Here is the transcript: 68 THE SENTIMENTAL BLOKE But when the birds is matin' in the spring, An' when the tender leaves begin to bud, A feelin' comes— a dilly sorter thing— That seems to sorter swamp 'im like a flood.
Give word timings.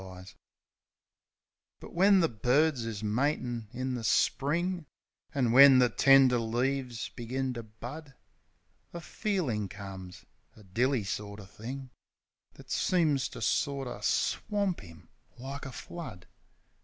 68 0.01 0.01
THE 0.01 0.15
SENTIMENTAL 0.15 0.41
BLOKE 0.41 1.79
But 1.79 1.93
when 1.95 2.19
the 2.21 2.27
birds 2.29 2.85
is 2.87 3.03
matin' 3.03 3.67
in 3.71 3.93
the 3.93 4.03
spring, 4.03 4.87
An' 5.35 5.51
when 5.51 5.77
the 5.77 5.89
tender 5.89 6.39
leaves 6.39 7.09
begin 7.09 7.53
to 7.53 7.61
bud, 7.61 8.15
A 8.95 8.99
feelin' 8.99 9.69
comes— 9.69 10.25
a 10.57 10.63
dilly 10.63 11.03
sorter 11.03 11.45
thing— 11.45 11.91
That 12.55 12.71
seems 12.71 13.29
to 13.29 13.41
sorter 13.43 14.01
swamp 14.01 14.83
'im 14.83 15.07
like 15.37 15.67
a 15.67 15.71
flood. 15.71 16.25